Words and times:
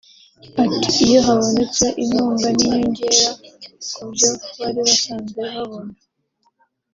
Ati 0.63 0.91
"Iyo 1.07 1.19
habonetse 1.27 1.85
inkunga 2.03 2.47
ni 2.57 2.63
inyongera 2.69 3.27
kubyo 3.93 4.29
bari 4.59 4.81
basanzwe 4.87 5.37
babona 5.53 5.93